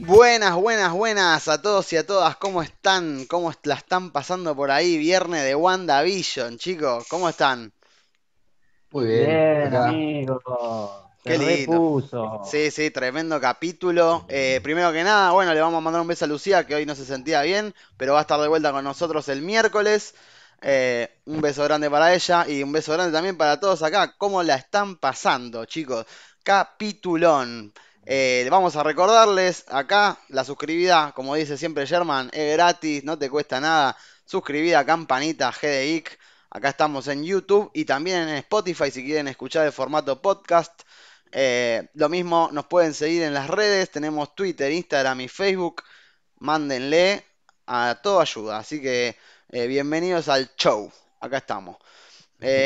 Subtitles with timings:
[0.00, 2.36] Buenas, buenas, buenas a todos y a todas.
[2.36, 3.24] ¿Cómo están?
[3.26, 4.98] ¿Cómo la están pasando por ahí?
[4.98, 7.06] Viernes de WandaVision, chicos.
[7.08, 7.72] ¿Cómo están?
[8.90, 9.88] Muy bien, Bien, acá.
[9.88, 10.40] amigo.
[11.24, 11.80] Qué lindo.
[11.80, 12.40] repuso.
[12.42, 14.24] Sí, sí, tremendo capítulo.
[14.28, 16.86] Eh, primero que nada, bueno, le vamos a mandar un beso a Lucía, que hoy
[16.86, 20.14] no se sentía bien, pero va a estar de vuelta con nosotros el miércoles.
[20.62, 24.14] Eh, un beso grande para ella y un beso grande también para todos acá.
[24.18, 26.06] ¿Cómo la están pasando, chicos?
[26.42, 27.72] Capitulón.
[28.12, 33.30] Eh, vamos a recordarles acá la suscribida, como dice siempre Sherman, es gratis, no te
[33.30, 33.96] cuesta nada.
[34.24, 36.18] Suscribida, campanita, GDIC.
[36.50, 40.82] Acá estamos en YouTube y también en Spotify si quieren escuchar el formato podcast.
[41.30, 45.84] Eh, lo mismo, nos pueden seguir en las redes, tenemos Twitter, Instagram y Facebook.
[46.40, 47.24] Mándenle
[47.66, 48.58] a todo ayuda.
[48.58, 49.16] Así que
[49.50, 50.90] eh, bienvenidos al show.
[51.20, 51.76] Acá estamos.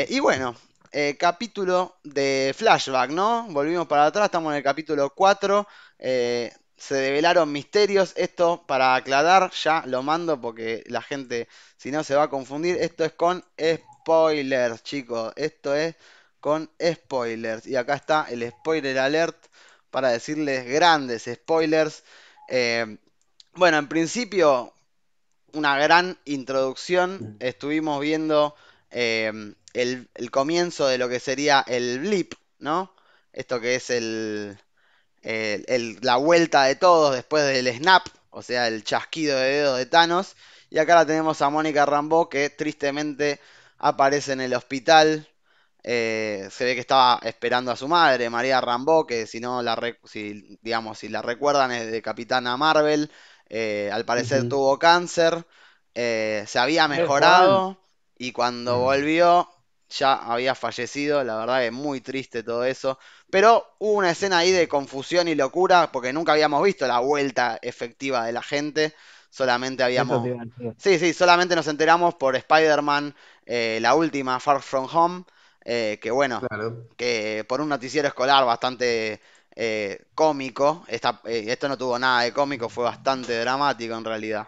[0.09, 0.55] Y bueno,
[0.97, 3.47] eh, capítulo de flashback, ¿no?
[3.49, 5.67] Volvimos para atrás, estamos en el capítulo 4.
[5.99, 8.13] eh, se develaron misterios.
[8.15, 12.77] Esto, para aclarar, ya lo mando porque la gente, si no, se va a confundir.
[12.77, 15.33] Esto es con spoilers, chicos.
[15.35, 15.95] Esto es
[16.39, 17.67] con spoilers.
[17.67, 19.37] Y acá está el spoiler alert
[19.91, 22.03] para decirles grandes spoilers.
[22.47, 22.97] Eh,
[23.53, 24.73] bueno, en principio,
[25.53, 27.37] una gran introducción.
[27.41, 28.55] Estuvimos viendo
[28.91, 32.95] eh, el, el comienzo de lo que sería el blip, ¿no?
[33.33, 34.57] Esto que es el,
[35.21, 39.77] el- el- la vuelta de todos después del snap, o sea, el chasquido de dedos
[39.77, 40.35] de Thanos.
[40.69, 43.39] Y acá la tenemos a Mónica Rambeau que tristemente
[43.77, 45.27] aparece en el hospital.
[45.83, 49.77] Eh, se ve que estaba esperando a su madre, María Rambeau, que si no la,
[50.03, 53.11] si, digamos, si la recuerdan es de Capitana Marvel.
[53.49, 55.45] Eh, al parecer tuvo cáncer,
[55.93, 57.79] eh, se había mejorado
[58.17, 58.79] y cuando Mm.
[58.79, 59.47] volvió
[59.89, 61.23] ya había fallecido.
[61.23, 62.99] La verdad que muy triste todo eso.
[63.29, 67.59] Pero hubo una escena ahí de confusión y locura porque nunca habíamos visto la vuelta
[67.61, 68.93] efectiva de la gente.
[69.29, 70.31] Solamente habíamos...
[70.77, 75.23] Sí, sí, solamente nos enteramos por Spider-Man, eh, la última, Far From Home,
[75.63, 76.85] eh, que bueno, Claro.
[76.97, 79.21] que por un noticiero escolar bastante
[79.55, 84.47] eh, cómico, esta- esto no tuvo nada de cómico, fue bastante dramático en realidad.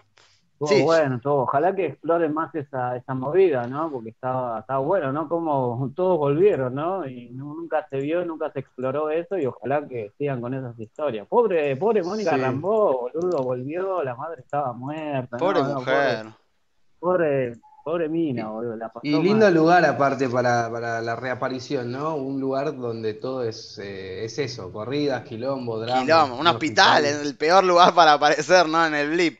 [0.63, 1.43] Sí, bueno, todo.
[1.43, 3.91] Ojalá que exploren más esa, esa movida, ¿no?
[3.91, 5.29] Porque estaba, estaba bueno, ¿no?
[5.29, 7.07] Como todos volvieron, ¿no?
[7.07, 10.77] Y nu- nunca se vio, nunca se exploró eso y ojalá que sigan con esas
[10.79, 11.27] historias.
[11.27, 12.37] Pobre, pobre Mónica Sí.
[12.37, 16.27] Rambeau, boludo, volvió, la madre estaba muerta, pobre no, no, pobre, mujer.
[16.99, 19.51] pobre, pobre Y, mina, boludo, la pasó y lindo mal.
[19.51, 22.15] lugar aparte para, para la reaparición, ¿no?
[22.17, 27.03] Un lugar donde todo es, eh, es eso, corridas, quilombo, drama, Quilombo, un un hospital,
[27.03, 27.05] hospital.
[27.05, 28.85] el peor lugar para aparecer, ¿no?
[28.85, 29.39] En el blip.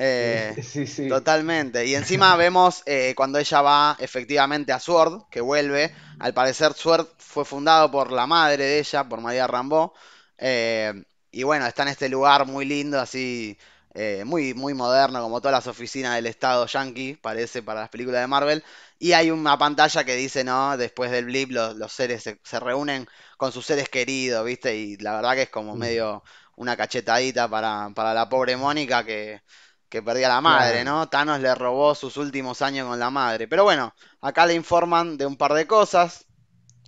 [0.00, 1.06] Eh, sí, sí.
[1.06, 1.86] Totalmente.
[1.86, 5.92] Y encima vemos eh, cuando ella va efectivamente a Sword, que vuelve.
[6.18, 9.92] Al parecer Sword fue fundado por la madre de ella, por María Rambeau.
[10.36, 10.92] Eh,
[11.30, 13.58] y bueno, está en este lugar muy lindo, así,
[13.94, 18.20] eh, muy, muy moderno, como todas las oficinas del Estado Yankee, parece, para las películas
[18.20, 18.64] de Marvel.
[18.98, 20.76] Y hay una pantalla que dice, ¿no?
[20.76, 23.06] Después del blip, los, los seres se, se reúnen
[23.38, 24.76] con sus seres queridos, ¿viste?
[24.76, 26.22] Y la verdad que es como Mm, medio
[26.56, 29.42] una cachetadita para, para la pobre Mónica que
[29.88, 30.84] que perdía la madre.
[30.84, 31.08] ¿no?
[31.08, 33.48] Thanos le robó sus últimos años con la madre.
[33.48, 36.26] Pero bueno, acá le informan de un par de cosas,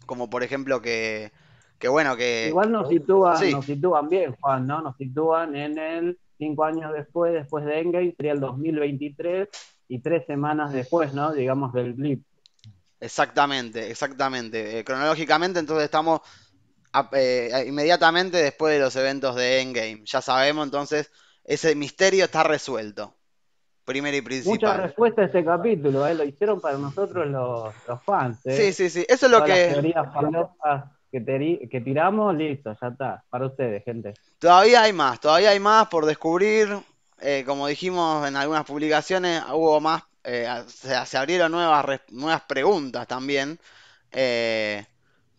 [0.07, 1.33] como por ejemplo que,
[1.79, 2.59] que bueno, que...
[2.59, 4.81] Igual nos sitúan, Sí, nos sitúan bien, Juan, ¿no?
[4.83, 9.49] Nos sitúan en el cinco años después, después de Endgame, sería el 2023
[9.89, 11.33] y tres semanas después, ¿no?
[11.33, 12.23] Digamos del blip.
[13.01, 14.79] exactamente, exactamente.
[14.79, 16.21] Eh, cronológicamente, entonces estamos
[16.93, 20.03] a- eh, inmediatamente después de los eventos de Endgame.
[20.07, 21.11] Ya sabemos, entonces,
[21.45, 23.15] ese misterio está resuelto,
[23.85, 24.83] primero y Mucha principal.
[24.83, 26.15] respuesta a este capítulo, ¿eh?
[26.15, 28.73] Lo hicieron para nosotros los, los fans, Sí, ¿eh?
[28.73, 29.05] sí, sí.
[29.09, 29.73] Eso es lo Todas las que...
[29.73, 30.07] teorías
[31.11, 33.25] que, que tiramos, listo, ya está.
[33.29, 34.15] Para ustedes, gente.
[34.39, 36.69] Todavía hay más, todavía hay más por descubrir.
[37.21, 43.07] Eh, como dijimos en algunas publicaciones, hubo más, eh, se, se abrieron nuevas, nuevas preguntas
[43.07, 43.59] también.
[44.13, 44.85] Eh,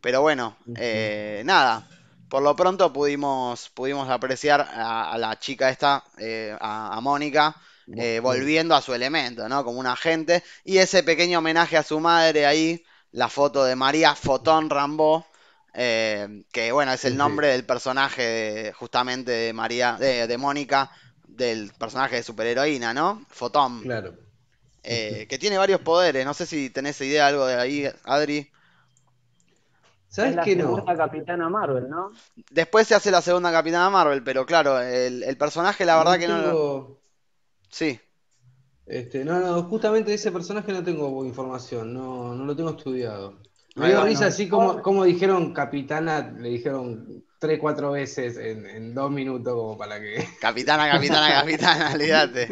[0.02, 0.58] pero bueno,
[1.44, 1.88] nada.
[2.32, 7.56] Por lo pronto pudimos, pudimos apreciar a, a la chica esta, eh, a, a Mónica,
[7.94, 9.64] eh, volviendo a su elemento, ¿no?
[9.66, 10.44] Como un agente.
[10.64, 15.26] Y ese pequeño homenaje a su madre ahí, la foto de María Fotón Rambeau,
[15.74, 20.90] eh, que bueno, es el nombre del personaje de- justamente de María, de, de Mónica,
[21.28, 23.26] del personaje de superheroína, ¿no?
[23.30, 24.18] Fotón, Claro.
[24.84, 26.26] eh, que tiene varios poderes.
[26.26, 28.52] No sé si tenés idea algo de ahí, Adri.
[30.20, 30.96] Es ¿Sabes la qué segunda no?
[30.96, 32.22] Capitana Marvel, ¿no?
[32.52, 36.20] Después se hace la segunda Capitana Marvel, pero claro, el, el personaje la verdad No
[36.20, 36.54] que no lo...
[36.54, 37.02] tengo.
[37.70, 38.00] Sí,
[38.86, 43.42] Este, no, no, justamente de ese personaje no tengo información, no, no lo tengo estudiado.
[43.76, 48.96] Me dio risa así como, como dijeron capitana, le dijeron tres, cuatro veces en, en
[48.96, 52.44] dos minutos como para que, Capitana, capitana, capitana, olvídate.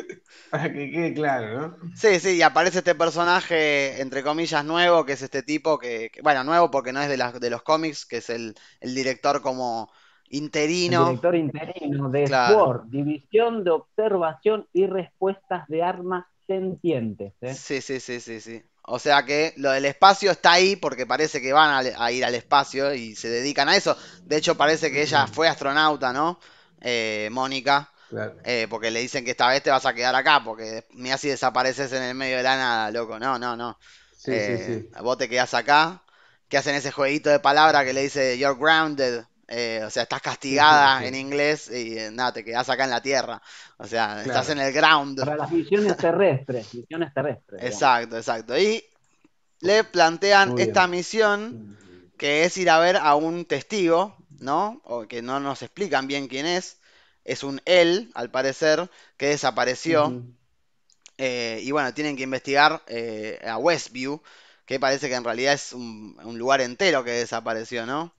[0.49, 1.93] para que quede claro, ¿no?
[1.93, 6.21] Sí, sí, y aparece este personaje, entre comillas, nuevo, que es este tipo que, que-
[6.21, 9.41] bueno, nuevo porque no es de, las, de los cómics, que es el, el director
[9.41, 9.91] como
[10.85, 10.97] El interino.
[10.97, 12.73] director interino de Claro.
[12.89, 17.33] División de Observación y Respuestas de Armas Sentientes.
[17.41, 17.61] ¿eh?
[17.63, 18.63] Sí, sí, sí, sí, sí.
[18.91, 22.25] O sea que lo del espacio está ahí porque parece que van a, a ir
[22.25, 23.95] al espacio y se dedican a eso.
[24.23, 26.39] De hecho, parece que ella fue astronauta, ¿no?
[26.81, 27.91] Eh, Mónica.
[28.09, 28.35] Claro.
[28.43, 31.29] Eh, porque le dicen que esta vez te vas a quedar acá, porque ni así
[31.29, 33.19] desapareces en el medio de la nada, loco.
[33.19, 33.77] No, no, no.
[34.17, 34.89] Sí, Eh, sí, sí.
[35.03, 36.01] Vos te quedás acá,
[36.47, 40.21] que hacen ese jueguito de palabra que le dice You're grounded, eh, o sea, estás
[40.23, 41.07] castigada Sí, sí, sí.
[41.09, 43.41] en inglés y eh, nada, te quedás acá en la tierra.
[43.77, 45.19] O sea, estás en el ground.
[45.19, 47.61] Para las misiones terrestres, misiones terrestres.
[47.61, 47.73] digamos.
[47.73, 48.57] Exacto, exacto.
[48.57, 48.83] Y
[49.61, 50.69] le plantean Muy bien.
[50.69, 51.59] esta misión
[52.17, 54.81] que es ir a ver a un testigo, ¿no?
[54.85, 56.79] O que no nos explican bien quién es.
[57.25, 60.19] Es un él, al parecer, que desapareció.
[61.17, 64.21] Eh, y bueno, tienen que investigar eh, a Westview,
[64.65, 68.13] que parece que en realidad es un, un lugar entero que desapareció, ¿no?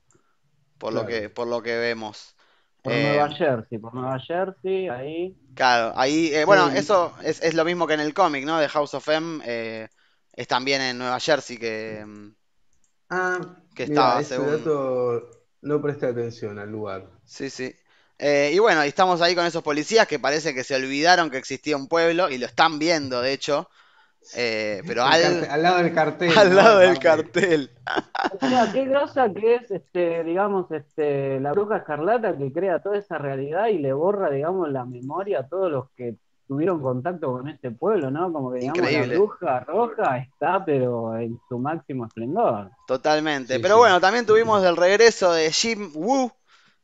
[0.81, 2.35] Por lo que, por lo que vemos.
[2.83, 5.37] Por Eh, Nueva Jersey, por Nueva Jersey, ahí.
[5.55, 6.77] claro, ahí, eh, bueno, Sí.
[6.79, 8.59] eso es, es lo mismo que en el cómic, ¿no?
[8.59, 9.89] De House of M, eh,
[10.33, 12.05] es también en Nueva Jersey que,
[13.11, 13.39] Ah,
[13.75, 15.31] que estaba, ese según- dato
[15.63, 17.11] no presté atención al lugar.
[17.25, 17.75] Sí, sí.
[18.19, 21.39] Eh, y bueno, y estamos ahí con esos policías que parece que se olvidaron que
[21.39, 23.69] existía un pueblo y lo están viendo, de hecho.
[24.37, 26.37] Eh, pero al, lado del cartel.
[26.37, 27.71] al lado del cartel.
[28.41, 32.99] O sea, qué grosa que es, este, digamos, este, la bruja escarlata que crea toda
[32.99, 37.49] esa realidad y le borra, digamos, la memoria a todos los que tuvieron contacto con
[37.49, 38.33] este pueblo, ¿no?
[38.33, 39.07] Como que, digamos, Increíble.
[39.07, 42.71] la bruja roja está, pero en su máximo esplendor.
[42.89, 43.55] Totalmente.
[43.55, 43.79] Sí, Pero sí.
[43.81, 46.33] bueno, también tuvimos el regreso de Jim Woo,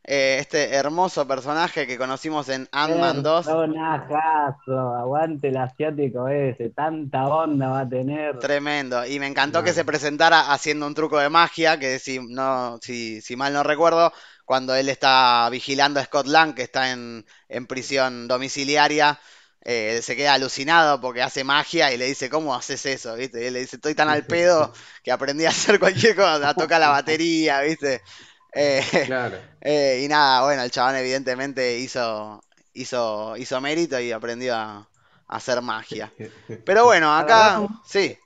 [0.09, 3.47] eh, este hermoso personaje que conocimos en Ant-Man 2.
[3.47, 8.39] Personajazo, aguante el asiático ese, tanta onda va a tener.
[8.39, 9.05] Tremendo.
[9.05, 13.21] Y me encantó que se presentara haciendo un truco de magia, que si, no, si,
[13.21, 14.13] si mal no recuerdo,
[14.45, 19.19] cuando él está vigilando a Scott Lang, que está en, en prisión domiciliaria,
[19.63, 23.17] eh, se queda alucinado porque hace magia y le dice, ¿cómo haces eso?
[23.17, 23.43] ¿Viste?
[23.43, 24.73] Y él le dice, estoy tan al pedo
[25.03, 28.03] que aprendí a hacer cualquier cosa, a tocar la batería, ¿viste?
[28.57, 29.37] Eh, Claro.
[29.61, 32.41] eh, y nada, bueno, el chabón evidentemente hizo,
[32.75, 36.13] hizo, hizo mérito y aprendió a, a hacer magia.
[36.65, 38.17] Pero bueno, acá, Agarraron- sí.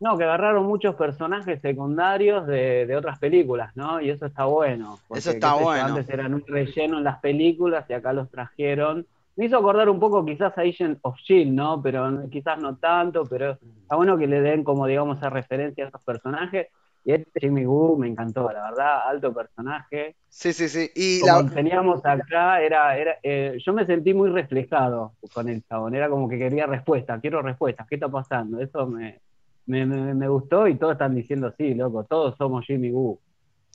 [0.00, 4.00] No, que agarraron muchos personajes secundarios de, de otras películas, ¿no?
[4.00, 4.98] Y eso está bueno.
[5.08, 5.84] porque, Eso está sé bueno.
[5.86, 9.04] Antes eran un relleno en las películas y acá los trajeron.
[9.34, 11.82] Me hizo acordar un poco quizás a Agent of Shield, ¿no?
[11.82, 13.52] Pero quizás no tanto, pero
[13.82, 16.68] está bueno que le den como, digamos, esa referencia a esos personajes.
[17.08, 20.16] Y este Jimmy Woo me encantó, la verdad, alto personaje.
[20.28, 20.90] Sí, sí, sí.
[20.94, 25.64] Y Como la, teníamos acá, era, era eh, yo me sentí muy reflejado con el
[25.64, 28.60] chabón, era como que quería respuestas, quiero respuestas, ¿qué está pasando?
[28.60, 29.22] Eso me,
[29.64, 33.18] me, me, me gustó y todos están diciendo sí, loco, todos somos Jimmy Woo.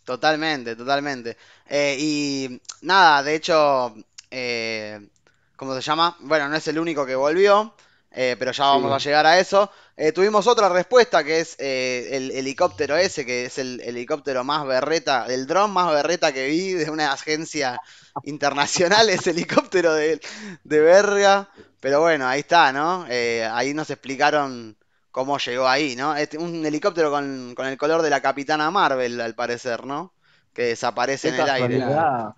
[0.05, 1.35] Totalmente, totalmente.
[1.67, 3.95] Eh, y nada, de hecho,
[4.29, 5.09] eh,
[5.55, 6.15] ¿cómo se llama?
[6.19, 7.73] Bueno, no es el único que volvió,
[8.13, 8.93] eh, pero ya vamos Sí.
[8.93, 9.69] a llegar a eso.
[9.97, 14.65] Eh, tuvimos otra respuesta que es eh, el helicóptero ese, que es el helicóptero más
[14.65, 17.81] berreta, el dron más berreta que vi de una agencia
[18.23, 20.19] internacional, ese helicóptero de,
[20.63, 21.49] de verga.
[21.79, 23.05] Pero bueno, ahí está, ¿no?
[23.51, 24.77] Ahí nos explicaron
[25.11, 26.15] cómo llegó ahí, ¿no?
[26.15, 30.13] Este, un helicóptero con, con el color de la Capitana Marvel, al parecer, ¿no?
[30.53, 31.79] Que desaparece Qué en el aire.
[31.79, 32.35] casualidad.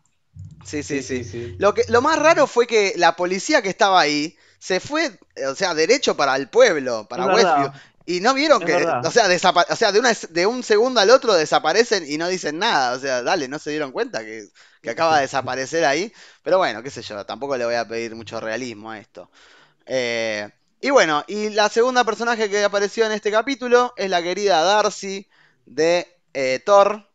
[0.64, 1.24] Sí, sí, sí.
[1.24, 1.56] sí.
[1.60, 5.56] Lo que, lo más raro fue que la policía que estaba ahí se fue, o
[5.56, 7.66] sea, derecho para el pueblo, para Es verdad.
[7.66, 7.82] Westview.
[8.08, 9.06] Y no vieron Es que, verdad.
[9.06, 12.28] o sea, desapa- o sea, de, una, de un segundo al otro desaparecen y no
[12.28, 12.96] dicen nada.
[12.96, 14.48] O sea, dale, no se dieron cuenta que,
[14.82, 16.12] que acaba de desaparecer ahí.
[16.44, 19.30] Pero bueno, qué sé yo, tampoco le voy a pedir mucho realismo a esto.
[19.86, 20.50] Eh,
[20.82, 25.28] y bueno, y la segunda personaje que apareció en este capítulo es la querida Darcy
[25.66, 27.08] de eh, Thor,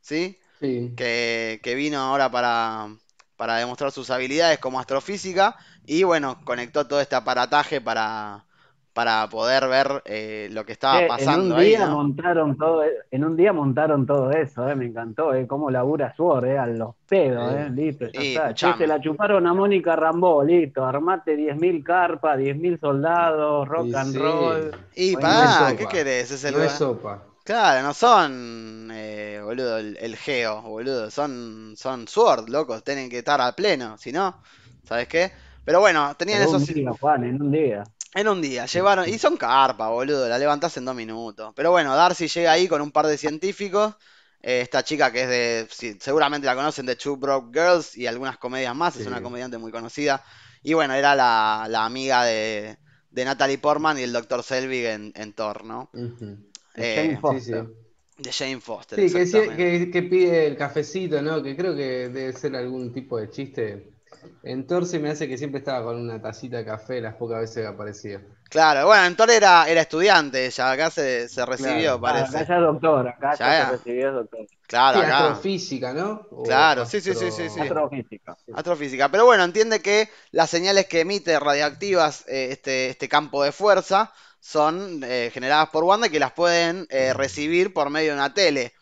[0.00, 0.38] ¿sí?
[0.60, 0.94] Sí.
[0.96, 2.88] que, que vino ahora para,
[3.36, 5.56] para demostrar sus habilidades como astrofísica
[5.86, 8.46] y bueno, conectó todo este aparataje para,
[8.92, 11.96] para poder ver eh, lo que estaba Che, en pasando un ahí, día ¿no?
[11.96, 16.44] montaron todo, en un día montaron todo eso, eh, me encantó, eh, cómo labura Sword,
[16.46, 18.54] eh, a los pedos, eh, listo, ya Y, está.
[18.54, 23.94] Che, se la chuparon a Mónica Rambó, listo, armate 10.000 carpas, 10.000 soldados, rock Y
[23.94, 24.16] and sí.
[24.16, 24.76] roll.
[24.94, 26.30] Y pará, no ¿qué querés?
[26.30, 27.22] Es el No es sopa.
[27.44, 33.18] Claro, no son, eh, boludo, el, el geo, boludo, son, son Sword, locos, tienen que
[33.18, 34.42] estar a pleno, si no,
[34.84, 35.32] ¿sabes qué?
[35.66, 36.66] Pero bueno, tenían Pero un esos...
[36.66, 37.84] día, Juan, en un día.
[38.14, 41.52] En un día, llevaron, y son carpa, boludo, la levantás en dos minutos.
[41.54, 43.94] Pero bueno, Darcy llega ahí con un par de científicos.
[44.42, 48.06] eh, esta chica que es de, sí, seguramente la conocen de Two Broke Girls y
[48.06, 50.24] algunas comedias más, es una comediante muy conocida.
[50.62, 52.78] Y bueno, era la, la amiga de,
[53.10, 54.42] de Natalie Portman y el Dr.
[54.42, 55.90] Selvig en, en Thor, ¿no?
[56.74, 57.52] Eh, Jane sí.
[58.18, 59.10] De Jane Foster, Sí,
[59.92, 61.42] que pide el cafecito, ¿no?
[61.42, 63.95] Que creo que debe ser algún tipo de chiste.
[64.42, 67.40] En Thor se me hace que siempre estaba con una tacita de café las pocas
[67.40, 68.22] veces que aparecía.
[68.48, 72.06] Claro, bueno, en Thor era, era estudiante, ya acá se, se recibió, Claro.
[72.06, 72.46] Ah, acá parece.
[72.46, 73.66] ya es doctor, acá Ya ya era.
[73.66, 74.46] se recibió doctor.
[74.66, 75.28] Claro, Sí, acá.
[75.28, 76.26] astrofísica, ¿no?
[76.30, 77.60] O Claro, sí, sí, sí, sí, sí.
[77.60, 78.36] astro- Astrofísica.
[78.52, 79.10] Astrofísica.
[79.10, 84.12] Pero bueno, entiende que las señales que emite radioactivas eh, este, este campo de fuerza
[84.40, 88.32] son eh, generadas por Wanda y que las pueden eh, recibir por medio de una
[88.34, 88.72] tele.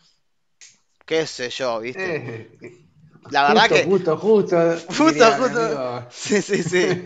[1.05, 2.49] Qué sé yo, ¿viste?
[3.31, 3.83] La verdad justo, que.
[3.83, 4.57] Justo, justo.
[4.97, 6.07] Justo, justo.
[6.11, 7.05] Sí, sí, sí.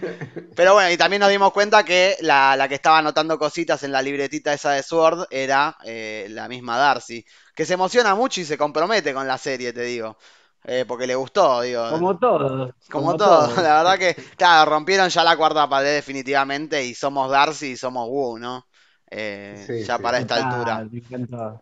[0.56, 3.92] Pero bueno, y también nos dimos cuenta que la, la que estaba anotando cositas en
[3.92, 7.24] la libretita esa de Sword era eh, la misma Darcy.
[7.56, 10.18] Que se emociona mucho y se compromete con la serie, te digo.
[10.66, 11.90] Eh, porque le gustó, digo.
[11.90, 12.74] Como todos.
[12.92, 17.72] Como todo, la verdad que, claro, rompieron ya la cuarta pared definitivamente y somos Darcy
[17.72, 18.66] y somos Wu, ¿no?
[19.10, 20.04] Eh, Sí, ya sí.
[20.04, 20.86] para esta altura.
[20.92, 21.62] me encantó.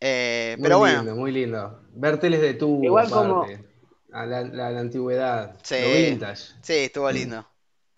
[0.00, 1.80] Eh, Muy pero bueno, lindo, muy lindo.
[1.94, 3.46] Ver teles de tubo, Igual como-.
[4.12, 5.56] A la, la- la antigüedad.
[5.62, 5.76] Sí.
[5.80, 6.52] Lo vintage.
[6.62, 7.46] sí, estuvo lindo.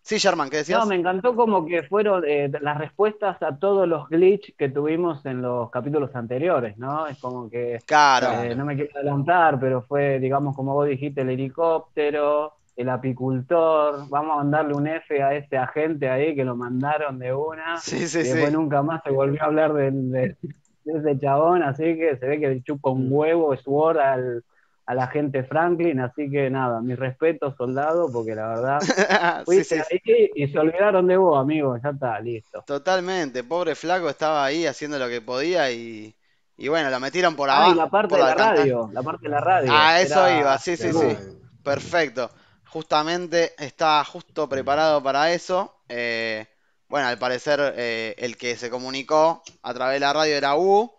[0.03, 0.81] Sí, Sherman, ¿qué decías?
[0.81, 5.25] No, me encantó como que fueron eh, las respuestas a todos los glitch que tuvimos
[5.27, 7.07] en los capítulos anteriores, ¿no?
[7.07, 11.21] Es como que, Claro, eh, no me quiero adelantar, pero fue, digamos, como vos dijiste,
[11.23, 16.57] el helicóptero, el apicultor, vamos a mandarle un F a ese agente ahí que lo
[16.57, 18.57] mandaron de una, sí, sí, y después sí.
[18.57, 20.37] nunca más se volvió a hablar del- de,
[20.85, 24.45] de ese chabón, así que se ve que le chupa un huevo Sword al,
[24.87, 28.79] al agente Franklin, así que nada, mis respetos, soldado, porque la verdad...
[29.45, 31.77] Sí, Fuiste sí, ahí y se olvidaron de vos, amigo.
[31.83, 32.63] Ya está, listo.
[32.67, 33.45] totalmente.
[33.45, 36.15] Pobre flaco estaba ahí haciendo lo que podía y,
[36.57, 37.73] y bueno, lo metieron por Ah, abajo.
[37.73, 38.91] y la parte por de la radio.
[38.93, 39.71] La parte de la radio.
[39.73, 41.17] Ah, eso Era- iba, sí, sí, sí.
[41.63, 42.31] Perfecto.
[42.67, 45.75] Justamente está justo preparado para eso.
[45.89, 46.47] Eh,
[46.89, 50.93] bueno, al parecer eh, el que se comunicó a través de la radio era U.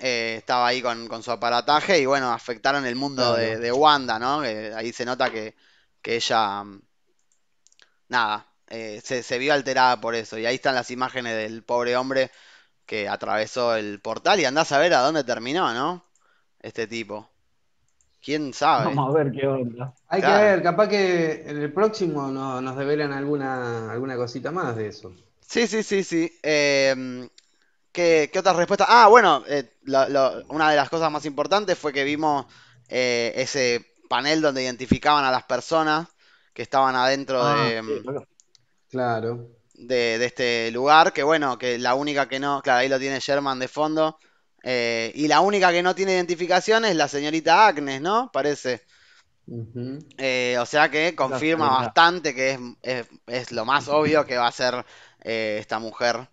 [0.00, 4.40] Eh, estaba ahí con, con su aparataje y bueno, afectaron el mundo de, Wanda, ¿no?
[4.40, 5.54] Ahí se nota que,
[6.02, 6.64] que ella,
[8.08, 10.38] nada, eh, se, se vio alterada por eso.
[10.38, 12.30] Y ahí están las imágenes del pobre hombre
[12.86, 16.04] que atravesó el portal y andás a ver a dónde terminó, ¿no?
[16.60, 17.30] Este tipo.
[18.22, 18.84] ¿Quién sabe?
[18.84, 19.94] Vamos a ver qué onda.
[20.08, 20.38] Hay Claro.
[20.38, 24.88] que ver, capaz que en el próximo no- nos develan alguna, alguna cosita más de
[24.88, 25.14] eso.
[25.40, 26.38] Sí, sí, sí, sí.
[26.42, 27.28] Eh,
[27.92, 28.88] ¿qué, qué otras respuestas?
[28.90, 32.46] Ah, bueno, eh, lo- lo- una de las cosas más importantes fue que vimos
[32.88, 36.08] eh, ese panel donde identificaban a las personas
[36.54, 38.24] que estaban adentro Ah, de, sí, bueno.
[38.88, 39.50] Claro.
[39.74, 43.20] de- de este lugar, que bueno, que la única que no, claro, ahí lo tiene
[43.20, 44.18] Sherman de fondo,
[44.62, 48.30] eh, y la única que no tiene identificación es la señorita Agnes, ¿no?
[48.32, 48.82] Parece.
[50.18, 54.46] Eh, o sea que confirma bastante que es, es- es lo más obvio que va
[54.48, 54.84] a ser
[55.22, 56.28] eh, esta mujer,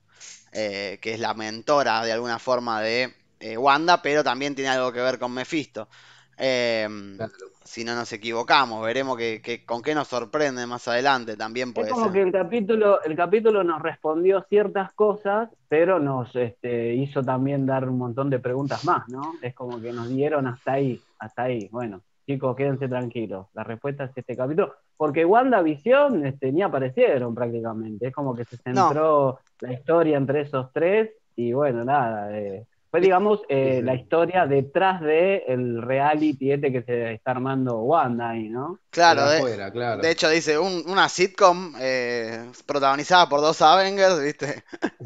[0.57, 4.91] eh, que es la mentora de alguna forma de eh, Wanda, pero también tiene algo
[4.93, 5.89] que ver con Mephisto.
[6.37, 7.57] Eh, Claro.
[7.63, 11.85] si no nos equivocamos, veremos que, que- con qué nos sorprende más adelante, también Es
[11.85, 12.11] puede como ser.
[12.11, 17.87] que el capítulo, el capítulo nos respondió ciertas cosas, pero nos este, hizo también dar
[17.87, 19.37] un montón de preguntas más, ¿no?
[19.41, 21.69] Es como que nos dieron hasta ahí, hasta ahí.
[21.71, 23.48] Bueno, chicos, quédense tranquilos.
[23.53, 24.74] La respuesta es este capítulo.
[24.98, 28.07] Porque WandaVision este, ni aparecieron prácticamente.
[28.07, 28.88] Es como que se No.
[28.89, 32.38] centró la historia entre esos tres y bueno, nada.
[32.38, 37.79] eh, fue, digamos, eh, la historia detrás del el reality este que se está armando
[37.82, 38.79] Wanda ahí, ¿no?
[38.89, 40.01] Claro, de, afuera, claro.
[40.01, 44.63] de hecho dice un- una sitcom eh, protagonizada por dos Avengers, ¿viste?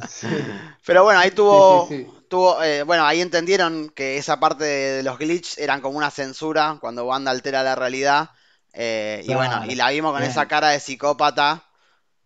[0.08, 0.64] Sí.
[0.86, 2.08] Pero bueno, ahí tuvo, Sí, sí, sí.
[2.30, 6.78] tuvo, eh, bueno, ahí entendieron que esa parte de los glitches eran como una censura
[6.82, 8.30] cuando Wanda altera la realidad.
[8.74, 10.24] eh, y bueno, y la vimos con bien.
[10.24, 11.66] esa cara de psicópata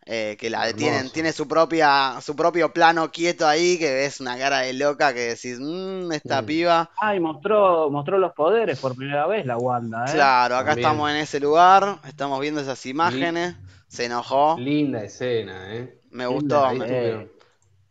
[0.06, 0.76] eh, que la Hermoso.
[0.76, 5.14] tienen, tiene su propia, su propio plano quieto ahí, que ves una cara de loca
[5.14, 6.46] que decís, mmm, esta Mm.
[6.46, 6.90] piba.
[6.98, 10.30] Ah, y mostró, mostró los poderes por primera vez la Wanda, ¿eh?
[10.30, 10.74] Claro, acá También.
[10.74, 13.56] estamos en ese lugar, estamos viendo esas imágenes,
[13.88, 16.02] se enojó, Linda escena, ¿eh?
[16.10, 16.80] me Linda, gustó, Ahí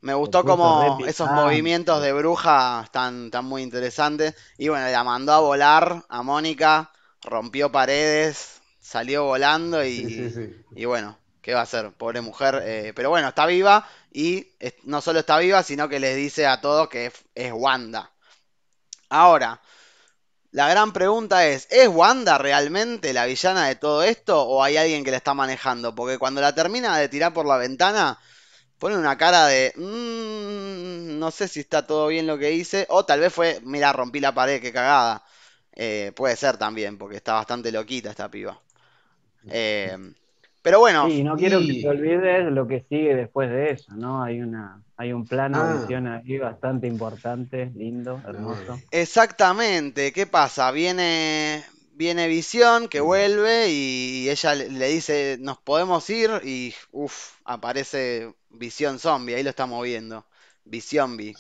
[0.00, 4.34] me, gustó como esos movimientos de bruja están, están muy interesantes.
[4.58, 6.92] Y bueno, la mandó a volar a Mónica,
[7.22, 10.64] rompió paredes, salió volando y, Sí, sí, sí.
[10.74, 11.92] y bueno, ¿qué va a hacer?
[11.94, 12.62] Pobre mujer.
[12.64, 16.46] eh, pero bueno, está viva y es- no solo está viva, sino que les dice
[16.48, 18.10] a todos que es, es Wanda.
[19.08, 19.60] Ahora,
[20.52, 25.04] la gran pregunta es, ¿es Wanda realmente la villana de todo esto o hay alguien
[25.04, 25.94] que la está manejando?
[25.94, 28.18] Porque cuando la termina de tirar por la ventana,
[28.78, 33.04] pone una cara de, "Mm, no sé si está todo bien lo que hice, o
[33.06, 35.24] tal vez fue, mira, rompí la pared, qué cagada.
[35.74, 38.60] Eh, puede ser también, porque está bastante loquita esta piba.
[39.48, 39.96] Eh,
[40.64, 44.22] pero bueno, Sí, no quiero que te olvides lo que sigue después de eso, ¿no?
[44.22, 45.68] Hay una, hay un plano Ah.
[45.68, 48.80] de visión ahí bastante importante, lindo, hermoso.
[48.90, 50.70] exactamente, ¿qué pasa?
[50.70, 58.34] Viene, viene Visión que vuelve y ella le, dice, nos podemos ir y, uff, aparece
[58.50, 60.26] Visión Zombie, ahí lo estamos viendo.
[60.64, 61.34] Visión B.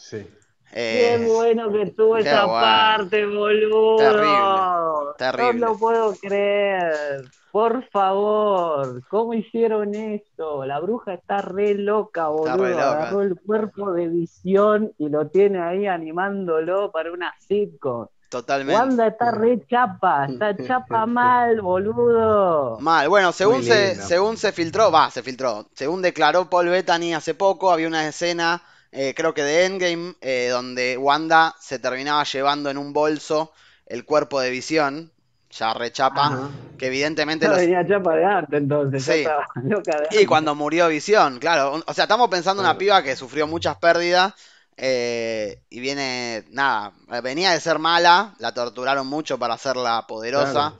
[0.74, 3.96] Qué Eh, bueno que estuvo esa parte, boludo.
[3.96, 5.60] Terrible, terrible.
[5.60, 7.24] No lo puedo creer.
[7.52, 10.64] Por favor, ¿cómo hicieron esto?
[10.66, 12.56] La bruja está re loca, boludo.
[12.56, 12.92] re loca.
[13.02, 18.08] Agarró el cuerpo de visión y lo tiene ahí animándolo para una sitcom.
[18.28, 18.74] totalmente.
[18.74, 22.78] Wanda está re chapa, está chapa mal, boludo.
[22.80, 27.34] Mal, bueno, según se, según se filtró, va, se filtró, según declaró Paul Bettany hace
[27.34, 28.60] poco, había una escena,
[28.94, 33.52] eh, creo que de Endgame, eh, donde Wanda se terminaba llevando en un bolso
[33.86, 35.12] el cuerpo de Visión,
[35.50, 36.50] ya rechapa, Ajá.
[36.78, 37.58] que evidentemente los...
[37.58, 39.02] venía chapa de antes, entonces.
[39.04, 39.10] Sí.
[39.10, 40.26] Ya estaba loca de Y antes.
[40.26, 44.34] cuando murió Visión, claro, o sea, estamos pensando en una piba que sufrió muchas pérdidas
[44.76, 50.52] eh, y viene, nada, venía de ser mala, la torturaron mucho para hacerla poderosa.
[50.52, 50.78] Claro.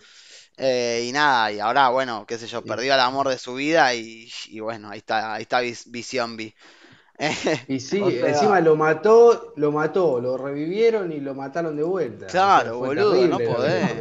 [0.57, 3.55] Eh, y nada, y ahora, bueno, qué sé yo, Y- perdió el amor de su
[3.55, 6.55] vida y, y bueno, ahí está, ahí está Vis- Visión B.
[7.69, 11.83] Y sí, O sea- encima lo mató, lo mató, lo revivieron y lo mataron de
[11.83, 12.27] vuelta.
[12.27, 13.99] O sea, Claro, boludo, no terrible podés.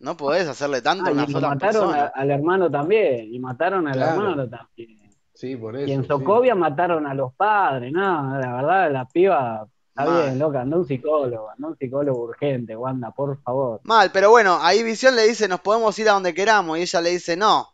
[0.00, 2.12] No podés hacerle tanto Ah, a una y sola mataron persona.
[2.14, 4.12] al hermano también, y mataron al Claro.
[4.22, 4.98] hermano también.
[5.34, 5.86] Sí, por eso.
[5.88, 6.08] Y en sí.
[6.08, 10.22] Socovia mataron a los padres, no, la verdad, la piba está Mal.
[10.24, 13.80] bien, loca, anda un psicólogo, anda un psicólogo urgente, Wanda, por favor.
[13.84, 17.00] Mal, pero bueno, ahí Visión le dice, nos podemos ir a donde queramos, y ella
[17.00, 17.68] le dice, no.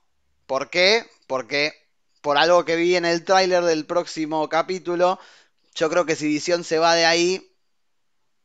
[0.47, 1.03] ¿Por qué?
[1.27, 1.73] Porque
[2.23, 5.19] por algo que vi en el tráiler del próximo capítulo,
[5.75, 7.53] yo creo que si Visión se va de ahí,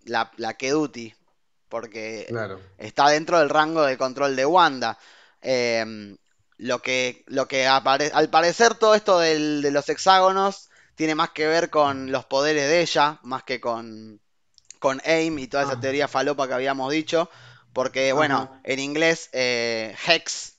[0.04, 1.14] la, Duty,
[1.70, 2.60] porque Claro.
[2.78, 4.98] está dentro del rango de control de Wanda.
[5.42, 6.16] Eh,
[6.58, 11.30] lo que, lo que apare- al parecer todo esto del- de los hexágonos tiene más
[11.30, 14.20] que ver con los poderes de ella, más que con,
[14.80, 15.80] con AIM y toda esa Ah.
[15.80, 17.30] teoría falopa que habíamos dicho,
[17.74, 20.54] porque bueno, en inglés eh, hex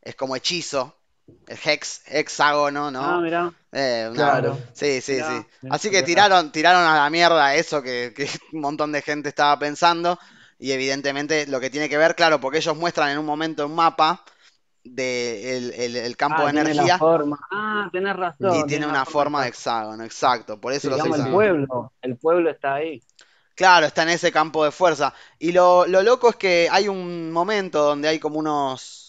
[0.00, 0.96] es como hechizo,
[1.46, 3.02] el hex, hexágono, ¿no?
[3.04, 4.58] Ah, mirá, Eh, Claro.
[4.72, 5.68] Sí, sí, Mirá, sí.
[5.70, 9.58] Así que tiraron, tiraron a la mierda eso que, que un montón de gente estaba
[9.58, 10.18] pensando.
[10.58, 13.74] Y evidentemente lo que tiene que ver, claro, porque ellos muestran en un momento un
[13.74, 14.22] mapa
[14.84, 18.56] del el, el campo ah, de tiene la energía forma, ah, tenés razón.
[18.56, 20.60] y tiene una forma de hexágono, exacto.
[20.60, 23.02] Por eso los el pueblo, el pueblo está ahí.
[23.54, 25.12] Claro, está en ese campo de fuerza.
[25.38, 29.01] Y lo, lo loco es que hay un momento donde hay como unos,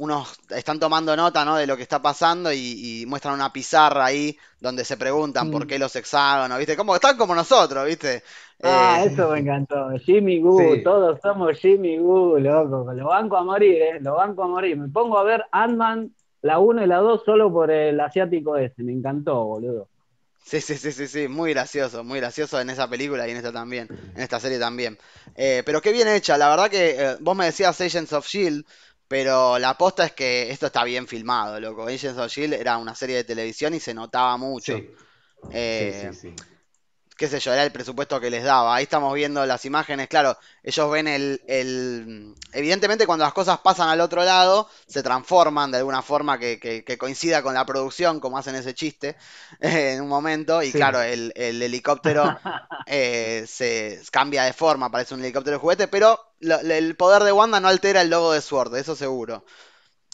[0.00, 1.56] unos, están tomando nota, ¿no?
[1.56, 5.66] de lo que está pasando y, y muestran una pizarra ahí donde se preguntan por
[5.66, 5.68] Mm.
[5.68, 6.76] qué los hexágonos, ¿viste?
[6.76, 8.22] Como están como nosotros, ¿viste?
[8.62, 9.90] Ah, Eh, eso me encantó.
[10.04, 10.82] Jimmy Goo, Sí.
[10.82, 12.92] todos somos Jimmy Goo, loco.
[12.92, 14.00] Lo banco a morir, ¿eh?
[14.00, 14.76] Lo banco a morir.
[14.76, 18.82] Me pongo a ver Ant-Man, la 1 y la 2 solo por el asiático ese.
[18.82, 19.88] Me encantó, boludo.
[20.42, 23.52] Sí, sí, sí, sí, sí, muy gracioso, muy gracioso en esa película y en esta
[23.52, 24.98] también, en esta serie también.
[25.36, 28.64] Eh, pero qué bien hecha, la verdad que eh, vos me decías Agents of Shield,
[29.10, 31.86] pero la aposta es que esto está bien filmado, loco.
[31.86, 34.86] Agents of Shield era una serie de televisión y se notaba mucho.
[34.86, 34.94] Sí,
[35.50, 36.34] Eh, sí, sí, sí.
[37.20, 38.74] Qué sé yo, era el presupuesto que les daba.
[38.76, 43.88] Ahí estamos viendo las imágenes, claro, ellos ven el, el- Evidentemente cuando las cosas pasan
[43.90, 48.20] al otro lado, se transforman de alguna forma que, que- que coincida con la producción,
[48.20, 49.16] como hacen ese chiste
[49.60, 50.74] eh, en un momento, y Sí.
[50.74, 52.34] claro, el, el helicóptero
[52.86, 57.32] eh, se cambia de forma, parece un helicóptero de juguete, pero lo- el poder de
[57.32, 59.44] Wanda no altera el logo de Sword, eso seguro.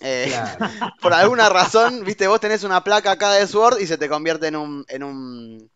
[0.03, 0.67] Eh, Claro.
[1.01, 4.49] por alguna razón, viste, vos tenés una placa acá de Sword y se te convierte
[4.49, 5.71] en un, en un,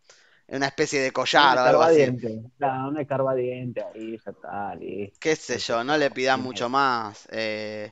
[0.57, 2.11] una especie de collar o algo así.
[2.57, 5.19] Claro, un escarbadiente ahí, ya está, listo.
[5.19, 6.41] Qué sé yo, no le pidan Sí.
[6.41, 7.27] mucho más.
[7.31, 7.91] eh,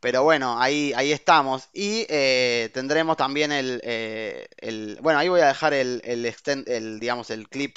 [0.00, 1.70] pero bueno, ahí, ahí estamos.
[1.74, 6.64] Y eh, tendremos también el, eh, el- Bueno, ahí voy a dejar el, el, exten-
[6.68, 7.76] el, digamos, el clip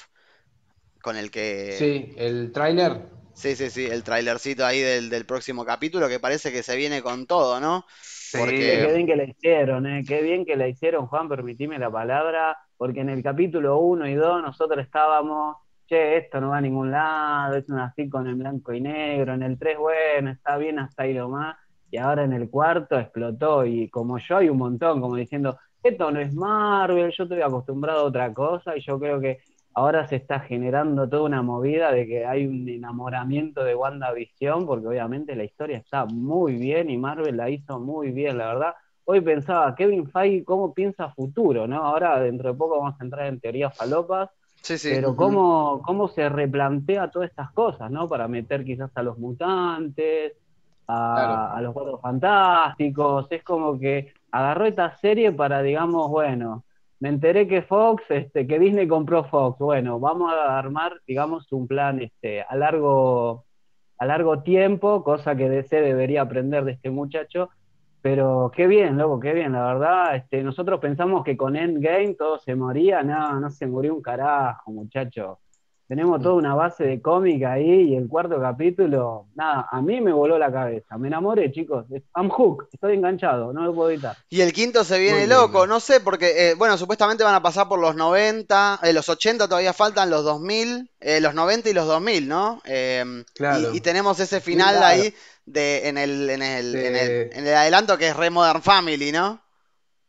[1.02, 1.90] con el que...
[1.90, 3.10] Sí, el tráiler.
[3.34, 7.02] Sí, sí, sí, el trailercito ahí del, del próximo capítulo que parece que se viene
[7.04, 7.86] con todo, ¿no?
[8.32, 8.94] Qué Porque...
[8.94, 10.04] bien que la hicieron, ¿eh?
[10.06, 14.14] Qué bien que la hicieron, Juan, permitime la palabra, porque en el capítulo 1 y
[14.16, 15.58] 2 nosotros estábamos,
[15.88, 19.44] che, esto no va a ningún lado, es una con en blanco y negro, en
[19.44, 21.58] el 3, bueno, está bien hasta ahí nomás,
[21.92, 26.12] y ahora en el cuarto explotó, y como yo hay un montón, como diciendo, esto
[26.12, 29.40] no es Marvel, yo estoy acostumbrado a otra cosa, y yo creo que
[29.76, 34.88] ahora se está generando toda una movida de que hay un enamoramiento de WandaVision, porque
[34.88, 38.74] obviamente la historia está muy bien y Marvel la hizo muy bien, la verdad.
[39.06, 41.68] Hoy pensaba, Kevin Feige, ¿cómo piensa futuro?
[41.68, 41.84] ¿no?
[41.84, 44.30] Ahora dentro de poco vamos a entrar en teorías falopas,
[44.62, 44.90] Sí, sí.
[44.94, 48.08] pero cómo, cómo se replantea todas estas cosas, ¿no?
[48.10, 50.34] Para meter quizás a los mutantes,
[50.88, 51.56] a, Claro.
[51.58, 56.64] a los cuatro fantásticos, es como que agarró esta serie para, digamos, bueno,
[57.00, 61.68] me enteré que Fox, este, que Disney compró Fox, bueno, vamos a armar, digamos, un
[61.68, 63.46] plan este, a largo,
[64.00, 67.50] a largo tiempo, cosa que DC debería aprender de este muchacho,
[68.06, 72.38] pero qué bien, loco, qué bien, la verdad, este, nosotros pensamos que con Endgame todo
[72.38, 75.40] se moría, no, no se murió un carajo, muchacho.
[75.88, 80.14] Tenemos toda una base de cómic ahí y el cuarto capítulo, nada, a mí me
[80.14, 84.16] voló la cabeza, me enamoré, chicos, I'm hooked, estoy enganchado, no lo puedo evitar.
[84.30, 87.68] Y el quinto se viene loco, no sé, porque, eh, bueno, supuestamente van a pasar
[87.68, 91.88] por los 90, eh, los 80 todavía faltan, los 2000, eh, los 90 y los
[91.88, 92.62] 2000, ¿no?
[92.66, 93.74] Eh, Claro.
[93.74, 94.86] y, y tenemos ese final Claro.
[94.86, 95.14] ahí
[95.46, 98.62] de, en el, en el, De- en el, en el adelanto que es Re Modern
[98.62, 99.42] Family, ¿no?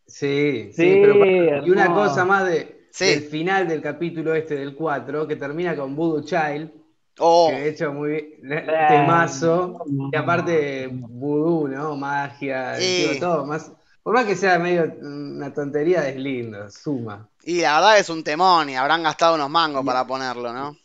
[0.07, 3.07] Sí, sí, Sí, pero para- y una cosa más de, Sí.
[3.07, 6.71] del final del capítulo este del 4, que termina con Voodoo Child,
[7.19, 8.11] Oh, que de hecho muy
[8.43, 11.97] bien, temazo, y aparte voodoo, ¿no?
[11.97, 13.73] Magia, digo, todo, más,
[14.03, 17.29] por más que sea medio una tontería, es lindo, suma.
[17.43, 20.77] y la verdad es un temón y habrán gastado unos mangos Y- para ponerlo, ¿no?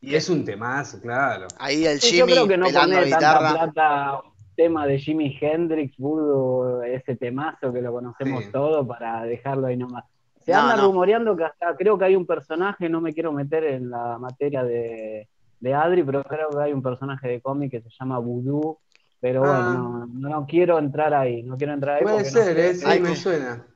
[0.00, 1.46] Y es un temazo, claro.
[1.58, 3.52] Ahí el Sí, yo Jimmy creo que no pelando pone tanta guitarra.
[3.72, 4.22] plata
[4.56, 8.52] tema de Jimi Hendrix, Voodoo, ese temazo que lo conocemos Sí.
[8.52, 10.04] todo para dejarlo ahí nomás.
[10.44, 10.86] Se No, anda no.
[10.86, 14.62] rumoreando que hasta creo que hay un personaje, no me quiero meter en la materia
[14.64, 15.28] de,
[15.60, 18.78] de Adri, pero creo que hay un personaje de cómic que se llama Voodoo,
[19.20, 19.48] pero Ah.
[19.48, 22.74] bueno, no, no quiero entrar ahí, no quiero entrar ahí Puede ser, ¿eh?
[22.74, 23.66] Sí, me que- suena,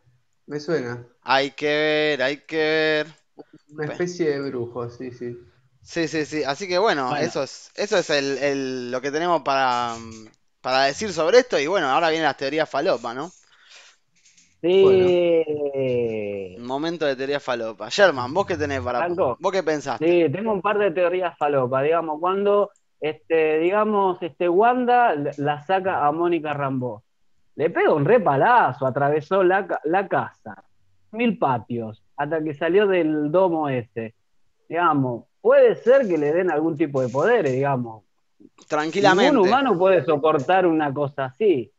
[0.46, 1.04] me suena.
[1.22, 3.06] Hay que ver, hay que ver.
[3.72, 5.36] Una especie de brujo, sí, sí.
[5.82, 6.44] Sí, sí, sí.
[6.44, 7.24] Así que bueno, Bueno.
[7.26, 9.94] eso es, eso es el, el- lo que tenemos para,
[10.60, 11.58] para decir sobre esto.
[11.58, 13.30] Y bueno, ahora vienen las teorías falopa, ¿no?
[14.62, 15.44] Sí.
[16.58, 17.88] Un momento de teoría falopa.
[17.88, 18.98] Sherman, ¿vos qué tenés para...
[18.98, 19.36] Franco.
[19.40, 20.06] ¿Vos qué pensaste?
[20.06, 26.06] Sí, tengo un par de teorías falopa, digamos, cuando, este, digamos, este, Wanda la saca
[26.06, 27.02] a Mónica Rambeau,
[27.56, 30.62] le pega un repalazo, atravesó la, la casa,
[31.12, 34.14] mil patios, hasta que salió del domo ese,
[34.70, 38.04] digamos, puede ser que le den algún tipo de poderes, digamos,
[38.68, 39.32] Tranquilamente.
[39.32, 41.72] Ningún humano puede soportar una cosa así.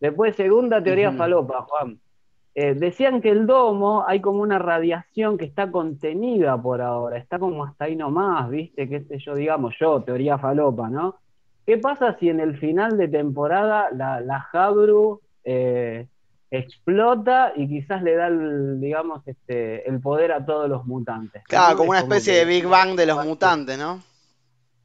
[0.00, 1.98] Después, segunda teoría falopa, Juan.
[2.54, 7.38] Eh, decían que el domo hay como una radiación que está contenida por ahora, está
[7.38, 8.88] como hasta ahí nomás, ¿viste?
[8.88, 11.16] Qué sé yo, digamos yo, teoría falopa, ¿no?
[11.64, 16.08] ¿Qué pasa si en el final de temporada la, la Jabru eh,
[16.50, 21.42] explota y quizás le da, el, digamos, este, el poder a todos los mutantes?
[21.44, 24.00] Claro, como una especie de que- Big Bang de los mutantes, ¿no?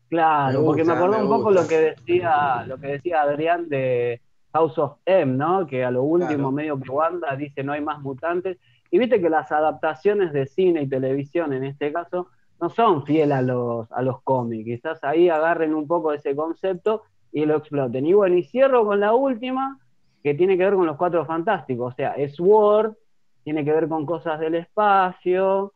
[0.09, 3.67] Claro, Me porque me acordé me un poco lo que decía, lo que decía Adrián
[3.69, 4.21] de
[4.53, 5.65] House of M, ¿no?
[5.65, 6.51] Que a lo último Claro.
[6.51, 8.57] medio que Wanda dice no hay más mutantes.
[8.91, 12.27] Y viste que las adaptaciones de cine y televisión en este caso
[12.61, 14.63] no son fieles a los, a los cómics.
[14.65, 17.01] Quizás ahí agarren un poco ese concepto
[17.33, 18.05] y lo exploten.
[18.05, 19.79] Y bueno, y cierro con la última,
[20.25, 21.93] que tiene que ver con los cuatro fantásticos.
[21.93, 22.95] O sea, es Word,
[23.43, 25.71] tiene que ver con cosas del espacio.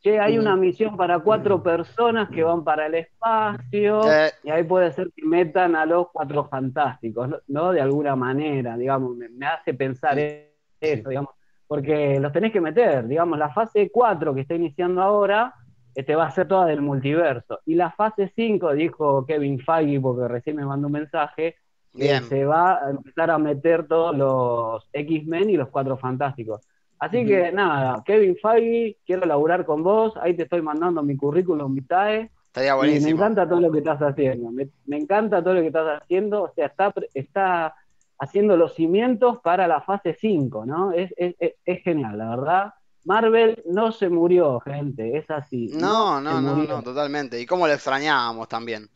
[0.00, 4.10] Che, hay una misión para cuatro personas que van para el espacio.
[4.10, 7.72] Eh, Y ahí puede ser que metan a los cuatro fantásticos, ¿no?
[7.72, 10.46] De alguna manera, digamos, me, me hace pensar Sí.
[10.80, 11.34] eso, digamos,
[11.66, 15.52] porque los tenés que meter, digamos, la fase 4 que está iniciando ahora,
[15.94, 17.60] este va a ser toda del multiverso.
[17.66, 21.56] Y la fase 5, dijo Kevin Feige, porque recién me mandó un mensaje,
[21.92, 22.24] bien.
[22.28, 26.60] se va a empezar a meter todos los X-Men y los cuatro fantásticos.
[26.98, 31.74] Así que nada, Kevin Feige, quiero laburar con vos, ahí te estoy mandando mi currículum
[31.74, 32.30] vitae.
[32.48, 33.16] Estaría Y me buenísimo.
[33.16, 34.50] encanta todo lo que estás haciendo.
[34.50, 36.42] Me, me encanta todo lo que estás haciendo.
[36.44, 37.74] O sea, está, está
[38.18, 40.92] haciendo los cimientos para la fase 5, ¿no?
[40.92, 42.74] Es, es, es- es genial, la verdad.
[43.04, 45.16] Marvel no se murió, gente.
[45.16, 45.70] Es así.
[45.74, 47.40] No, no, no, no, totalmente.
[47.40, 48.90] Y cómo lo extrañábamos también.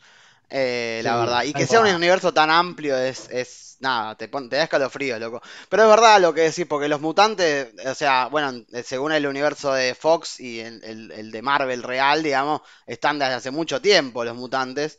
[0.51, 1.45] Eh, la verdad.
[1.45, 5.19] Y que sea un universo tan amplio es, es nada, te, pon- te da escalofrío,
[5.19, 5.43] loco.
[5.69, 9.27] Pero es verdad lo que decís, porque los mutantes, o sea, bueno, eh, según el
[9.27, 13.81] universo de Fox y el, el- el de Marvel real, digamos, están desde hace mucho
[13.83, 14.99] tiempo los mutantes.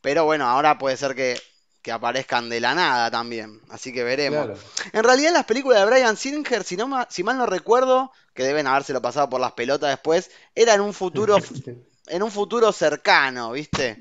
[0.00, 1.40] Pero bueno, ahora puede ser que,
[1.82, 3.60] que aparezcan de la nada también.
[3.70, 4.46] Así que veremos.
[4.46, 4.60] Claro.
[4.92, 8.66] En realidad las películas de Brian Singer, si, no, si mal no recuerdo, que deben
[8.66, 11.38] habérselo pasado por las pelotas después, era en un futuro,
[12.08, 14.00] en un futuro cercano, ¿viste?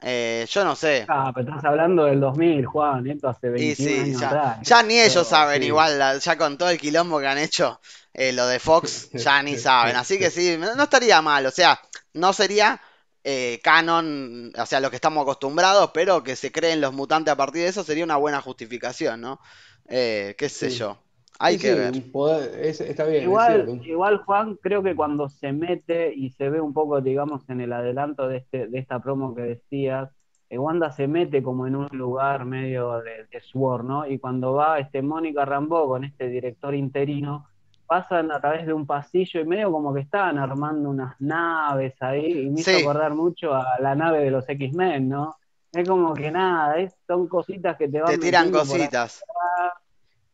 [0.00, 1.08] Eh, yo no sé.
[1.08, 3.06] Ah, pero estás hablando del 2000, Juan.
[3.06, 4.58] Esto hace Y 21 sí, años ya, atrás.
[4.60, 5.66] ya ni ellos saben sí.
[5.66, 7.80] igual, ya con todo el quilombo que han hecho,
[8.14, 9.96] eh, lo de Fox, ya ni saben.
[9.96, 11.80] Así que sí, no estaría mal, o sea,
[12.14, 12.80] no sería
[13.24, 17.36] eh, canon, o sea, lo que estamos acostumbrados, pero que se creen los mutantes a
[17.36, 19.40] partir de eso sería una buena justificación, ¿no?
[19.86, 20.98] Qué sé yo.
[21.42, 22.12] Hay Sí, que sí, ver.
[22.12, 26.60] poder- es- está bien, Igual, igual Juan, creo que cuando se mete y se ve
[26.60, 30.10] un poco, digamos, en el adelanto de este, de esta promo que decías,
[30.50, 34.06] eh, Wanda se mete como en un lugar medio de, de Sword, ¿no?
[34.06, 37.46] Y cuando va este Mónica Rambeau con este director interino,
[37.86, 42.32] pasan a través de un pasillo y medio como que estaban armando unas naves ahí,
[42.42, 42.76] y me hizo Sí.
[42.82, 45.36] acordar mucho a la nave de los X-Men, ¿no?
[45.72, 49.24] Es como que nada, es- son cositas que te van Te tiran por cositas.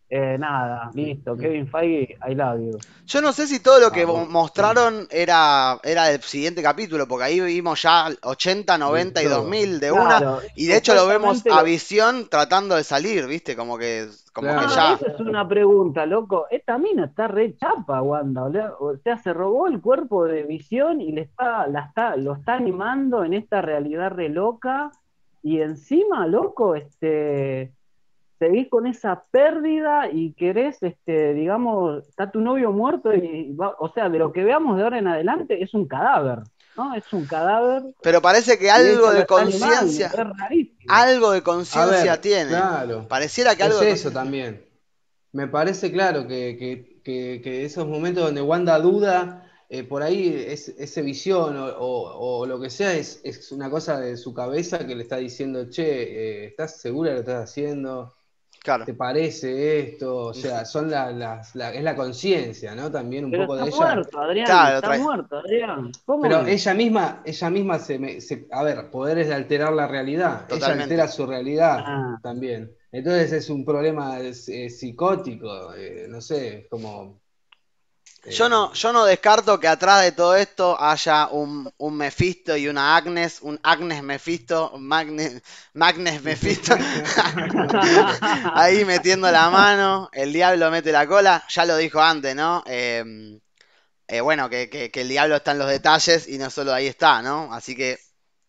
[0.09, 1.37] Eh, nada, listo.
[1.37, 2.79] Kevin Feige, I love you.
[3.07, 7.25] Yo no sé si todo lo que Ah, mostraron era, era del siguiente capítulo, porque
[7.25, 9.35] ahí vimos ya 80, 90 y todo.
[9.43, 10.39] 2000 de una.
[10.55, 13.57] Y de hecho lo vemos a visión tratando de salir, ¿viste?
[13.57, 14.61] Como que, como Claro.
[14.69, 14.95] que Ah, ya.
[14.95, 16.47] esa es una pregunta, loco.
[16.51, 18.45] Esta mina está re chapa, Wanda.
[18.45, 22.17] O sea- O sea, se robó el cuerpo de visión y le está, la está,
[22.17, 24.91] lo está animando en esta realidad re loca.
[25.43, 27.73] Y encima, loco, este,
[28.39, 33.89] seguís con esa pérdida y querés, este, digamos, está tu novio muerto y va- o
[33.93, 36.41] sea, de lo que veamos de ahora en adelante es un cadáver,
[36.77, 36.95] ¿no?
[36.95, 37.83] Es un cadáver.
[38.03, 40.79] Pero parece que algo de conciencia, Es rarísimo.
[40.89, 42.51] algo de A conciencia tiene.
[42.51, 43.07] claro.
[43.09, 44.65] Pareciera que Es algo de eso también.
[45.33, 50.45] Me parece claro que, que- que- que esos momentos donde Wanda duda, eh, por ahí
[50.49, 54.33] es, ese visión o, o- o lo que sea es, es una cosa de su
[54.33, 58.15] cabeza que le está diciendo, che, eh, ¿estás segura de lo que estás haciendo?
[58.67, 58.85] Claro.
[58.85, 60.17] ¿Te parece esto?
[60.17, 62.91] O sea, son la- las- la- es la conciencia, ¿no?
[62.91, 63.95] También un Pero poco está de ella.
[63.95, 64.47] muerto, Adrián.
[64.47, 65.93] Claro, está muerto, Adrián.
[66.05, 66.49] ¿Cómo Pero es?
[66.67, 70.47] ella misma, ella misma se, me- se- a ver, poderes de alterar la realidad.
[70.49, 70.65] Totalmente.
[70.95, 72.19] Ella altera su realidad Ah.
[72.21, 72.73] también.
[72.91, 77.21] Entonces es un problema psicótico, eh, no sé, como.
[78.29, 82.67] Yo no, yo no descarto que atrás de todo esto haya un, un Mephisto y
[82.69, 85.41] una Agnes, un Agnes Mephisto, Magne-
[85.75, 86.77] Magnes Mephisto,
[88.55, 92.63] ahí metiendo la mano, el diablo mete la cola, ya lo dijo antes, ¿no?
[92.67, 93.39] Eh,
[94.09, 96.87] eh, bueno, que, que- que el diablo está en los detalles y no solo ahí
[96.87, 97.53] está, ¿no?
[97.53, 97.99] Así que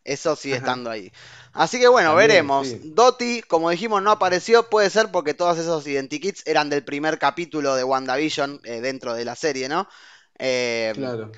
[0.04, 0.58] eso sigue Ajá.
[0.58, 1.12] estando ahí.
[1.58, 2.68] Así que bueno, También, veremos.
[2.68, 2.94] sí.
[2.94, 7.76] Doti, como dijimos, no apareció, puede ser porque todos esos identikits eran del primer capítulo
[7.76, 9.88] de WandaVision eh, dentro de la serie, ¿no?
[10.40, 11.32] Eh, Claro.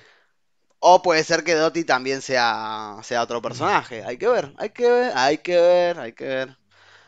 [0.80, 4.04] o puede ser que Dottie también sea, sea otro personaje.
[4.06, 6.58] Hay que ver, hay que ver, hay que ver, hay que ver.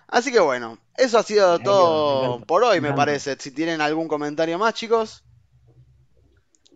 [0.08, 3.38] Así que bueno, eso ha sido todo por hoy, me parece.
[3.40, 5.24] Si tienen algún comentario más, chicos.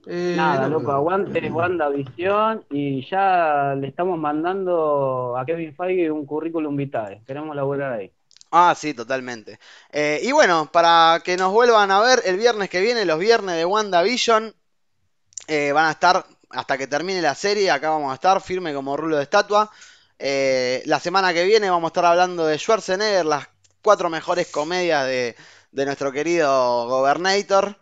[0.07, 6.25] Eh, Nada, no, loco, aguante WandaVision y ya le estamos mandando a Kevin Feige un
[6.25, 7.21] currículum vitae.
[7.25, 8.11] Queremos laburar ahí.
[8.51, 9.59] Ah, sí, totalmente.
[9.91, 13.55] Eh, y bueno, para que nos vuelvan a ver el viernes que viene, los viernes
[13.55, 14.53] de WandaVision,
[15.47, 17.69] eh, van a estar hasta que termine la serie.
[17.71, 19.69] Acá vamos a estar firme como rulo de estatua.
[20.17, 23.47] Eh, la semana que viene vamos a estar hablando de Schwarzenegger, las
[23.81, 25.35] cuatro mejores comedias de,
[25.71, 27.77] de nuestro querido Gobernator.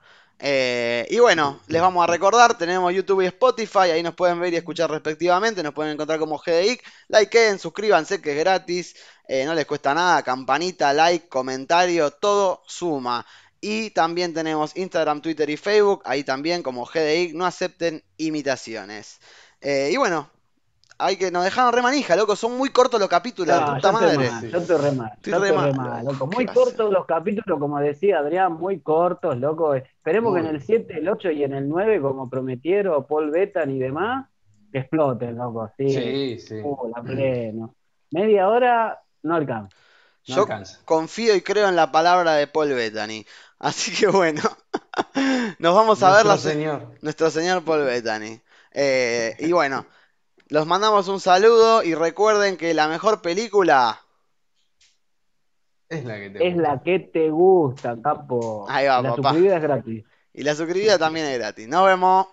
[0.45, 4.51] Eh, y bueno, les vamos a recordar, tenemos YouTube y Spotify, ahí nos pueden ver
[4.51, 8.93] y escuchar respectivamente, nos pueden encontrar como GDIC, likeen, suscríbanse que es gratis,
[9.25, 13.25] eh, no les cuesta nada, campanita, like, comentario, todo suma.
[13.61, 19.21] Y también tenemos Instagram, Twitter y Facebook, ahí también como GDIC, no acepten imitaciones.
[19.61, 20.29] Eh, y bueno,
[20.97, 23.87] hay que nos dejaron re manija, loco, son muy cortos los capítulos, No, de puta
[23.87, 24.17] yo estoy madre.
[24.25, 26.27] mal, yo estoy re mal, Estoy yo re estoy re mal, mal, loco, loco.
[26.29, 29.73] ¿qué Muy cortos los capítulos, como decía Adrián, muy cortos, loco.
[29.75, 33.69] Esperemos que en el 7, el 8 y en el 9, como prometieron Paul Betan
[33.71, 34.27] y demás,
[34.71, 35.69] que exploten, loco.
[35.77, 36.55] Sí, Sí, sí.
[36.63, 37.75] Uh, la pleno.
[38.11, 39.75] Media hora no alcanza.
[40.27, 40.79] No Yo alcanza.
[40.85, 43.25] confío y creo en la palabra de Paul Bettany.
[43.59, 44.41] Así que bueno,
[45.59, 46.81] nos vamos a ver Nuestro la se- señor.
[47.01, 48.41] nuestro señor Paul Bettany.
[48.71, 49.85] Eh, y bueno,
[50.49, 53.99] los mandamos un saludo y recuerden que la mejor película.
[55.89, 56.61] Es la que te Es gusta.
[56.61, 58.65] la que te gusta, capo.
[58.67, 59.29] Ahí va, la papá.
[59.29, 60.05] suscribida es gratis.
[60.33, 61.67] Y la suscribida también es gratis.
[61.67, 62.27] Nos vemos.